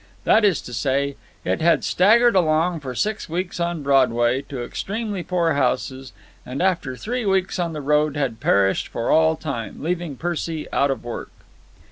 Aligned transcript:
That 0.23 0.43
is 0.43 0.61
to 0.61 0.73
say, 0.73 1.15
it 1.45 1.61
had 1.61 1.83
staggered 1.83 2.35
along 2.35 2.79
for 2.79 2.95
six 2.95 3.29
weeks 3.29 3.59
on 3.59 3.83
Broadway 3.83 4.41
to 4.49 4.63
extremely 4.63 5.21
poor 5.21 5.53
houses, 5.53 6.11
and 6.43 6.59
after 6.59 6.95
three 6.95 7.23
weeks 7.23 7.59
on 7.59 7.73
the 7.73 7.81
road, 7.81 8.15
had 8.17 8.39
perished 8.39 8.87
for 8.87 9.11
all 9.11 9.35
time, 9.35 9.83
leaving 9.83 10.15
Percy 10.15 10.65
out 10.73 10.89
of 10.89 11.03
work. 11.03 11.29